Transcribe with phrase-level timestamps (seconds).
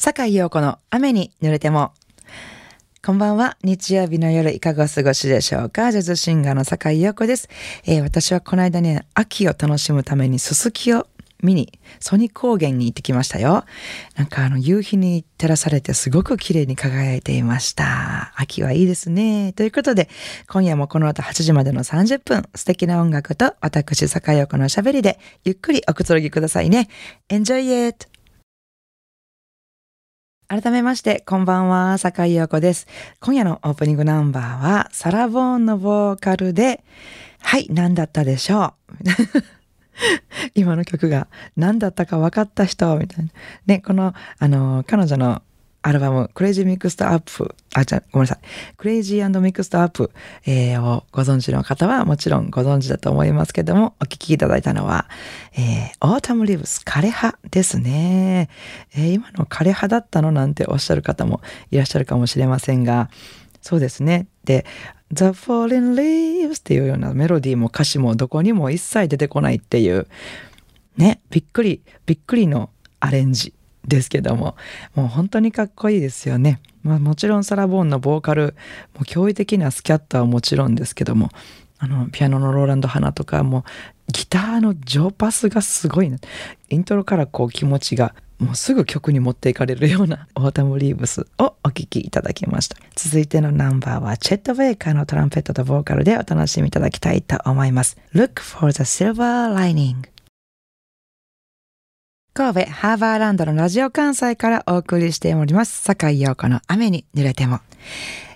[0.00, 1.92] 坂井陽子の雨に濡れても。
[3.04, 3.56] こんばんは。
[3.64, 7.48] 日曜日の夜いかがお過ごしでしょうかジャズシンガーの坂井陽子です、
[7.84, 11.08] えー、私はこの間ね、秋を楽しむためにすすきを
[11.42, 13.64] 見に、ソニ高原に行ってきましたよ。
[14.14, 18.32] なんかあの夕日に照らされてすごく綺麗に輝いていました。
[18.36, 19.52] 秋はいいですね。
[19.52, 20.08] ということで、
[20.46, 26.88] 今夜もこの後8時までの30分、素敵な音楽と私、坂井陽子のおしゃべりでゆっくりおくつろぎくださいね。
[27.28, 28.17] Enjoy it!
[30.48, 32.86] 改めまして、こんばんは、阪井楊子です。
[33.20, 36.82] 今夜のオープニングナンバーは、サラ・ボーンのボーカルで、
[37.42, 38.94] はい、何だったでしょう？
[40.54, 43.30] 今の曲が何だったか分かった人、みたいな。
[43.66, 45.42] ね、この、あの、彼女の
[45.82, 48.38] アルバム、 Crazy Mixed Up、あ、じゃごめんなさい。
[48.76, 50.10] Crazy Mixed Up、
[50.44, 55.08] えー、をご存知の方はもちろんご存知だと思いますけども、お聴きいただいたのは、
[55.54, 58.48] えー、 Autumn Leaves、枯葉ですね。
[58.94, 63.08] えー、今の枯葉だったのなんておっしゃる方もいらっしゃるかもしれませんが、
[63.62, 64.26] そうですね。
[64.44, 64.66] で、
[65.12, 70.06] The Falling Leaves っていうようなメロディーも歌詞もどこにも一切出てこないっていう、
[70.96, 73.54] ね、びっくり、びっくりのアレンジ
[73.86, 74.56] ですけども
[74.94, 78.54] もう本当にかっこいいですよね、まあ、もちろんサラ・ボーンのボーカル
[78.94, 81.30] もう驚異的なスキャットはもちろんですけども
[81.78, 83.64] あのピアノのローランド・ハナとかも
[84.12, 86.18] ギターのジョー・パスがすごいな。
[86.70, 92.76] イントロからこう気持ちがもうすぐ曲に持っていかれるような Autumn Leaves をお聴きいただきました。
[92.96, 97.96] 続いてのナンバーはチェット・ベイカーのトランペットとボーカルでお楽しみいただきたいと思います。
[98.14, 100.17] Look for the Silver Lining.
[102.38, 105.82] 神戸ハーバーランドのラジオ関西からお送りしております。
[105.82, 107.58] 阪井楊子の雨に濡れても。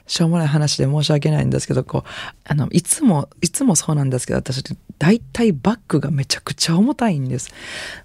[0.09, 2.11] しょうもない話で申し訳ないんですけど、こう、
[2.43, 4.65] あの、いつも、いつもそうなんですけど、私、
[4.99, 7.53] 大体バッグがめちゃくちゃ重たいんです。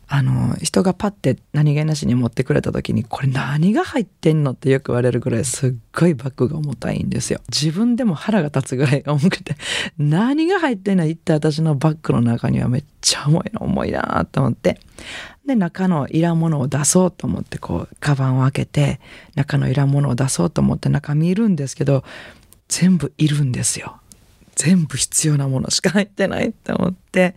[0.07, 7.41] あの、人がパッて何気なしに持ってくれた時に、これ何が入ってんのってよく言われるぐらいすっごいバッグが重たいんですよ。
[7.49, 9.55] 自分でも腹が立つぐらい重くて、
[9.97, 14.79] 何が入ってんの一体私のバッグの中にはめっちゃ重いの、重いなと思って。
[15.45, 18.99] で、中のいらんものを出そうと思って、こう、カバンを開けて、
[19.35, 22.03] 中のいらんものを出そうと思って中見るんですけど、
[22.67, 23.97] 全部いるんですよ。
[24.55, 27.35] 全部必要なものしか入ってないって思って、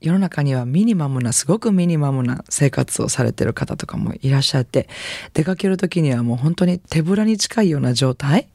[0.00, 4.88] 世の中にはミニマムなすごくミニマムな生活をされてる方とかもいらっしゃって
[5.32, 8.48] 出かける時にはもう本当に手ぶらに近いような状態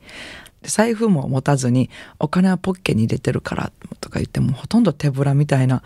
[0.64, 1.90] 財布も持たずに
[2.20, 5.82] お金はポッケに入れてるからとか言ってもほとんど手ぶらみたいな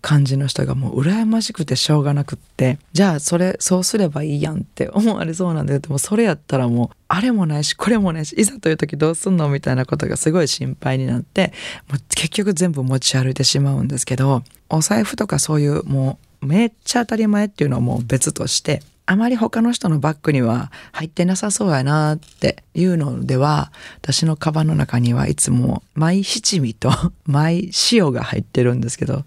[0.00, 11.52] 感じの人がもう羨ましくてしょうがなくってじゃあそれそうすればいいやんって思われそうなんででもそれやったらもうあれもないしこれもないしいざという時どうすんのみたいなことがすごい心配になって
[11.88, 23.70] もう結局全部持ち歩いてしまうんですけどお財布とかそういうもうめっちゃ当たり前っていうのはもう別としてあまり他の人のバッグには入ってなさそうやなっていうのでは、
[24.02, 26.90] 私のカバンの中にはいつもマイ七味と
[27.24, 29.24] マイ塩が入ってるんですけど、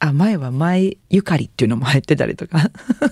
[0.00, 2.70] あ、前はマイゆかりっていうのも入ってたりとか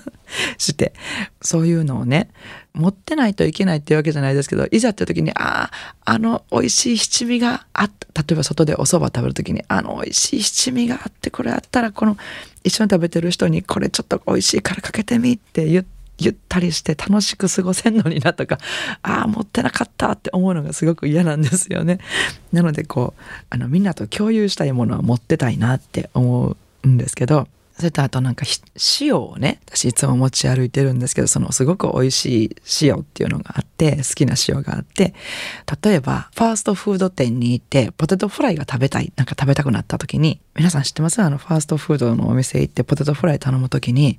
[0.59, 0.93] して、
[1.41, 2.29] そういうのをね、
[2.75, 5.73] 持ってないといけないっていうわけじゃないですけど、いざって時に、ああ、
[6.05, 8.23] あの美味しい七味があった。
[8.23, 12.19] 例えば外でお蕎麦食べる時に、あの美味しい七味があって、これあったら、この
[12.63, 18.59] 一緒に食べてる人に、これちょっと美味しいからかけてみって言って、ゆったりして楽しく過ごせんのになとか、
[19.03, 21.99] ああ、持ってなかったって思うのがすごく嫌なんですよね。
[22.53, 27.49] なのでこう、あのみんなと共有したいものは持ってたいなって思うんですけど、
[27.81, 28.45] それとあとなんか
[29.01, 35.15] 塩をね私いつも持ち歩いてるんですけどそのすごく美味しい塩っていうのがあって好きな塩があって
[35.83, 41.23] 例えばファーストフード店に行ってポテトフライが食べたいなんか食べたくなった時に皆さん知ってます？
[41.23, 44.19] あのファーストフードのお店行ってポテトフライ頼む時に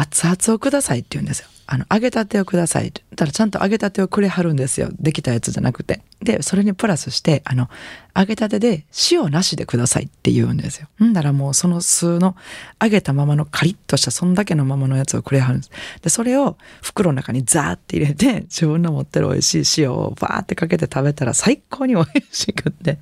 [0.00, 1.48] 熱々をくださいって言うんですよ。
[1.72, 3.02] あの、揚げたてをくださいって。
[3.14, 4.88] たらちゃんと揚げたてをくれはるんですよ。
[4.98, 6.02] できたやつじゃなくて。
[6.20, 7.68] で、それにプラスして、あの、
[8.16, 10.88] 揚げたてで塩なしでくださいって言うんですよ。
[11.04, 12.34] んだらもうその数の
[12.82, 15.70] 揚げたままのカリッとしたそんだけのままのやつをくれはるんです。
[16.02, 22.98] で、それを袋の中にザーって入れて、 自分の持ってる美味しい塩をバーってかけて食べたら最高に美味しくって、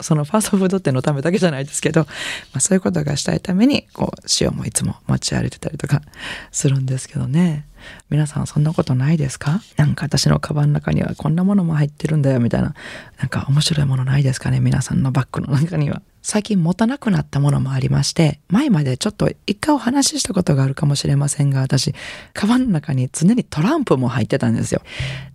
[0.00, 2.08] そのファーストフード店のためだけじゃないですけど、ま
[2.54, 6.02] あそういうことがしたいために、こう、塩もいつも持ち歩いてたりとか
[6.50, 7.66] するんですけどね。
[8.10, 9.60] 皆さんそんなことないですか？
[9.76, 12.40] なんか私のカバンの中にはこんなものも入ってるんだよ。
[12.40, 12.74] みたいな。
[13.18, 14.60] なんか面白いものないですかね？
[14.60, 16.02] 皆さんのバッグの中には。
[16.20, 21.94] 最近持たなくなったものもありまして、前までちょっと一回お話ししたことがあるかもしれませんが、私、
[22.34, 24.82] カバンの中に常にトランプも入ってたんですよ。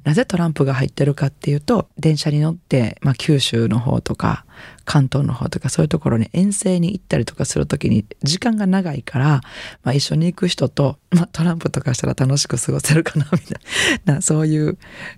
[0.03, 4.45] なぜトランプが入ってるかっていうと、電車に乗って、まあ、九州の方とか、
[4.85, 9.41] 関東の方とかそういうところに遠征に行ったりとかする時に時間が長いから、
[9.83, 13.59] まあ、一緒に行く人と、まあ、トランプとかしたら楽しく過ごせるかなみたい
[14.05, 14.77] な そういう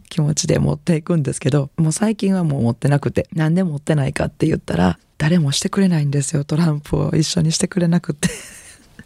[0.10, 8.30] 気持ちで持っていくんですけどもう最近はもう持ってなくて何で持ってないかって言ったら誰もしてくれないんですよトランプを一緒にしてくれなくて。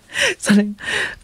[0.37, 0.65] それ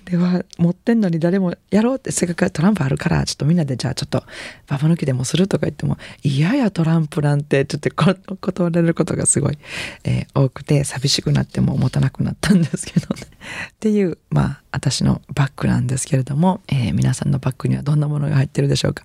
[0.06, 4.24] では持ってんのに誰もやろうってせっかくトランプあるからちょっとみんなでじゃあちょっと
[4.68, 7.90] ババ抜きでもするとか言っても嫌やトランプなんてちょっと
[8.38, 9.58] 断られることがすごい、
[10.04, 13.22] えー、多くて寂しくなっても持たなくなったんですけどね。
[13.72, 19.04] っていうまあ私のバッグなんですけれども、えー、皆さんのバッグにはどんなものが入ってるでしょうか、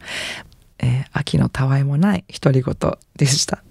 [0.78, 2.74] えー、秋のたわいもない独り言
[3.16, 3.62] でした。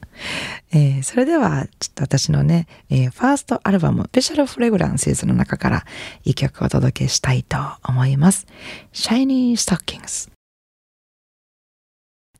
[0.71, 5.86] えー、それでは、ちょっと私のね、えー、ファーストアルバム、スペシャルフレグランシーズの中から
[6.24, 8.48] 一曲をお届けしたいと思います。
[8.94, 10.30] Shiny Stockings。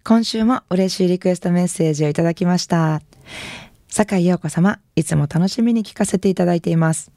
[0.04, 3.02] 今週も嬉しいリクエストメッセージをいただきました。
[3.90, 7.12] 坂井陽子様、いつも楽しみに聞かせていただいています。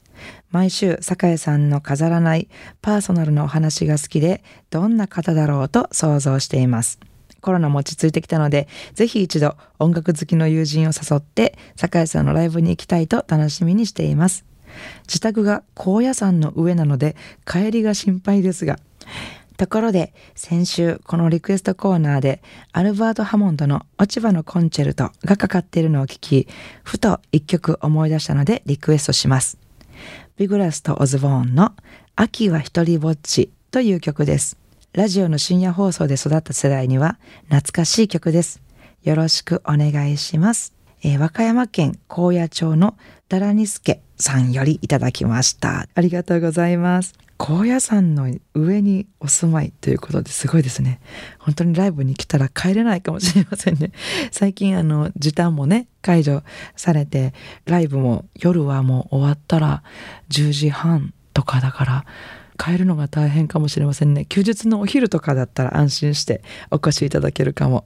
[0.51, 2.49] 毎週、坂井さんの飾らない
[2.81, 6.99] パーソナルなお話が好きで、どんな方だろうと想像しています。
[7.43, 14.45] コロナも落ち着いてきたので、ぜひ一度音楽好きの友人を誘って、酒井さんのライブに行きたいと楽しみにしています。
[15.07, 18.79] 自宅が高野山の上なので、帰りが心配ですが、
[19.57, 22.41] ところで、先週、このリクエストコーナーで、
[22.71, 26.47] アルバート・ハモンドの落ち葉のコンチェルトがかかっているのを聞き、
[26.83, 29.57] ふと一曲思い出したのでリクエストします。
[30.37, 31.73] ビグラスとオズボーンの
[32.15, 34.62] 秋は一人ぼっちという曲です。
[34.93, 38.61] ラジオの深夜放送で育った世代には懐かしい曲です。
[39.01, 40.75] よろしくお願いします。
[41.01, 42.95] えー、和歌山県高野町の
[43.27, 45.87] ダラニスケさんよりいただきました。
[45.95, 47.15] ありがとうございます。
[47.39, 50.99] 高野山の上にお住まいということですごいですね。
[51.39, 53.93] 本当にライブに来たら帰れないかもしれませんね。
[54.29, 56.43] 最近あの時短もね解除
[56.75, 57.33] されて
[57.65, 59.81] ライブも夜はもう終わったら
[60.29, 62.05] 10時半とかだから
[62.63, 64.25] 変えるのが大変かもしれませんね。
[64.25, 67.85] 休日のお昼とかだったら安心してお越しいただけるかも。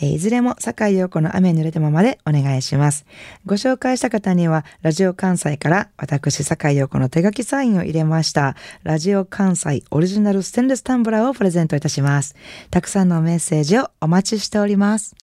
[0.00, 3.06] いずれも坂井陽子の雨濡れてもまでお願いします。
[3.46, 12.34] ご紹介した方には、ラジオ関西から私坂井陽子の手書きサインを入れました、ラジオ関西オリジナルステンレスタンブラーをプレゼントいたします。
[12.70, 15.21] たくさんのメッセージをお待ちしております。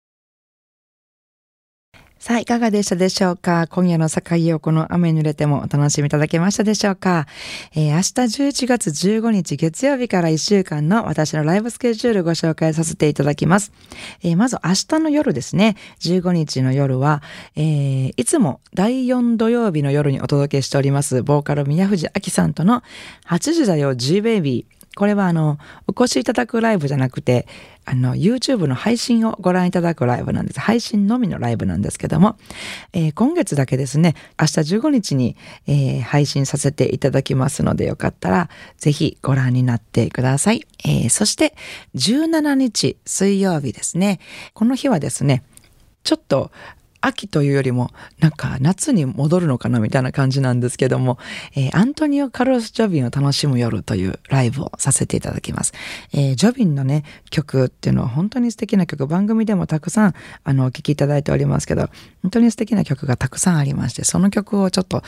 [2.27, 3.69] さあ、いかがでしたでしょうか？
[3.69, 4.21] 今夜の境
[4.57, 7.29] をこの雨濡れてもお楽しみいただけましたでしょうか、
[7.73, 13.71] えー、明日11月15日月曜日から1週間の私のライブスケジュールご紹介させていただきます。
[14.25, 17.23] えー、まず明日の夜ですね、15日の夜は、
[17.55, 22.83] えー、いつも第4土曜日の夜にお届けしております、ボーカル宮藤明さんとの
[23.29, 24.76] 8時だよ G ベイビー。
[24.97, 27.47] これはあの、お越しいただくライブじゃなくて、
[27.85, 30.59] あの、YouTube の配信をご覧いただくライブなんです。
[30.59, 32.39] 配信のみのライブなんですけども、
[32.95, 35.37] えー、今月だけですね、明日15日に、
[35.67, 38.49] えー、配信させていただきますので、よかったら、
[38.79, 40.67] ぜひご覧になってください。
[40.87, 41.55] えー、そして、
[41.95, 44.19] 17日水曜日ですね。
[44.55, 45.45] この日はですね、
[46.05, 46.51] ちょっと
[47.07, 51.19] 秋というよりもなんか夏に戻るのかなみたいな感じなんですけども、
[51.55, 55.73] えー、アントニオ・カルロス・ジョビンを楽しむ夜というライブをさせていただきます。
[56.13, 61.89] えー、ジョビンのね、曲っていうのは本当に素敵な曲、番組でもたくさんあのお聴きいただいておりますけど、
[62.23, 65.03] 本当に素敵な曲がたくさんありまして、その曲をちょっと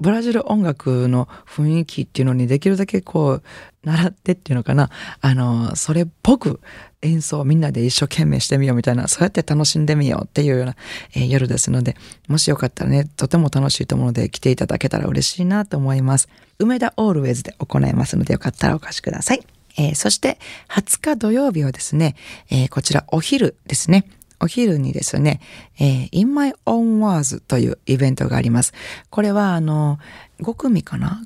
[0.00, 3.42] ブラジル音楽の雰囲気っていうのにできるだけこう
[3.84, 4.90] 習ってっていうのかな
[5.20, 6.60] あのそれっぽく
[7.02, 10.76] 演奏をみんなで一生懸命してみようみたいな、そうやって楽しんでみようっていうような、
[11.14, 11.96] えー、夜ですので、
[12.28, 16.28] もしよかったらね、とても楽しいと思うので来ていただけたら嬉しいなと思います。
[16.58, 19.42] 梅田オールウェイズで行いますのでよかったらお貸しください。
[19.78, 22.14] えー、そして20日土曜日はですね、
[22.50, 24.06] えー、こちらお昼ですね。
[24.38, 25.40] お昼にですね、
[25.78, 28.74] えー、In My Own Words というイベントがあります。
[29.08, 29.98] これはあの、
[30.40, 31.22] 5組かな？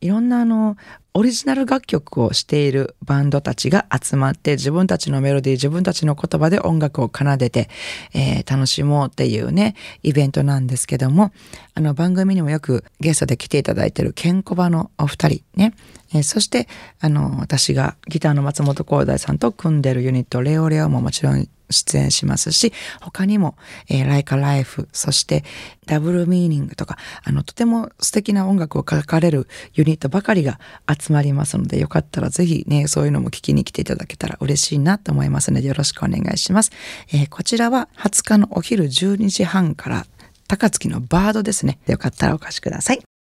[0.00, 0.76] いろんなあの、
[1.16, 7.70] オリジナル楽曲をしているバンドたちが集まって自分たちのメロディー、自分たちの言葉で音楽を奏でて、
[8.12, 11.32] えー、楽しもうっていうね、イベントなんですけども、
[11.72, 15.72] あの番組にもよくゲストで来ていただいてるケンコバのお二人ね、
[16.12, 16.68] えー、そして
[17.00, 23.56] あの私がギターの松本光大さんと組んでるユニットレオレオももちろん出演しますし、他にも、
[23.88, 25.44] えー、Like a Life、そして
[25.86, 36.70] ダブルミーニングとか、あの、とても素敵な音楽を書かれるユニットばかりが集まりますので、よかったらぜひね、そういうのも聞きに来ていただけたら嬉しいなと思いますので、よろしくお願いします。
[37.12, 40.06] えー、こちらは20日のお昼12時半から、
[40.48, 41.78] 高槻のバードですね。
[41.86, 43.15] よかったらお貸しください。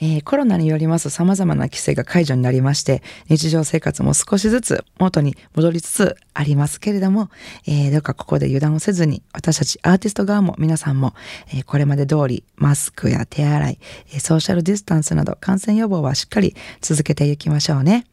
[0.00, 7.30] えー、コロナによります様々な規制が解除になりまして、日常生活も少しずつ元に戻りつつありますけれども、
[7.66, 11.14] えー、どうかここで油断をせずに、私たちアーティスト側も皆さんも、
[11.52, 13.78] えー、これまで通りマスクや手洗い、
[14.18, 18.06] ソーシャルディスタンスなど感染予防はしっかり続けていきましょうね。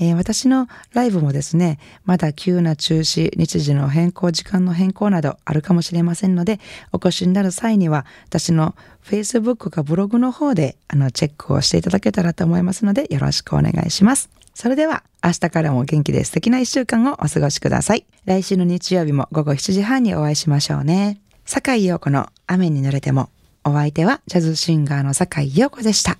[0.00, 6.58] えー、私のライブもですね、まだ急な中止、日時の変更、時間の変更などあるかもしれませんので、
[6.92, 14.30] お越しになる際には、私の Facebook かブログの方であのチェックをしていただけたらと思いますので、よろしくお願いします。
[14.54, 18.06] それでは、明日からも元気で素敵な一週間をお過ごしください。
[18.24, 21.20] 来週の日曜日も午後7時半にお会いしましょうね。
[21.44, 23.28] 坂井陽子の雨に濡れても、
[23.64, 26.16] お相手はジャズシンガーの坂井陽子でした。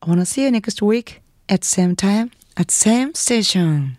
[0.00, 3.96] I wanna see you next week at same time at same station.